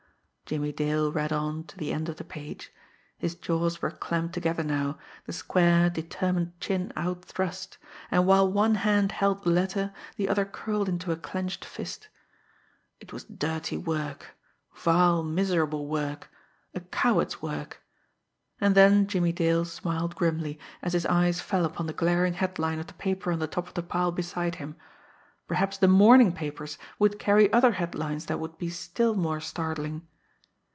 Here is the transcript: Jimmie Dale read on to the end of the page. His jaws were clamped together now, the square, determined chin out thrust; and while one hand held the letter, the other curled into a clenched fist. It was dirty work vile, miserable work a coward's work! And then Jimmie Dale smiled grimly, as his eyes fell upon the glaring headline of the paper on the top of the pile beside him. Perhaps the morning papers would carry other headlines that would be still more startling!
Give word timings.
Jimmie 0.51 0.73
Dale 0.73 1.09
read 1.13 1.31
on 1.31 1.63
to 1.67 1.77
the 1.77 1.93
end 1.93 2.09
of 2.09 2.17
the 2.17 2.25
page. 2.25 2.73
His 3.17 3.35
jaws 3.35 3.81
were 3.81 3.89
clamped 3.89 4.33
together 4.33 4.63
now, 4.63 4.97
the 5.25 5.31
square, 5.31 5.89
determined 5.89 6.59
chin 6.59 6.91
out 6.97 7.23
thrust; 7.23 7.77
and 8.11 8.27
while 8.27 8.51
one 8.51 8.75
hand 8.75 9.13
held 9.13 9.45
the 9.45 9.49
letter, 9.49 9.93
the 10.17 10.27
other 10.27 10.43
curled 10.43 10.89
into 10.89 11.13
a 11.13 11.15
clenched 11.15 11.63
fist. 11.63 12.09
It 12.99 13.13
was 13.13 13.23
dirty 13.23 13.77
work 13.77 14.35
vile, 14.75 15.23
miserable 15.23 15.87
work 15.87 16.29
a 16.75 16.81
coward's 16.81 17.41
work! 17.41 17.81
And 18.59 18.75
then 18.75 19.07
Jimmie 19.07 19.31
Dale 19.31 19.63
smiled 19.63 20.15
grimly, 20.15 20.59
as 20.81 20.91
his 20.91 21.05
eyes 21.05 21.39
fell 21.39 21.63
upon 21.63 21.87
the 21.87 21.93
glaring 21.93 22.33
headline 22.33 22.79
of 22.79 22.87
the 22.87 22.93
paper 22.95 23.31
on 23.31 23.39
the 23.39 23.47
top 23.47 23.69
of 23.69 23.73
the 23.73 23.83
pile 23.83 24.11
beside 24.11 24.55
him. 24.55 24.75
Perhaps 25.47 25.77
the 25.77 25.87
morning 25.87 26.33
papers 26.33 26.77
would 26.99 27.19
carry 27.19 27.49
other 27.53 27.71
headlines 27.71 28.25
that 28.25 28.41
would 28.41 28.57
be 28.57 28.69
still 28.69 29.15
more 29.15 29.39
startling! 29.39 30.09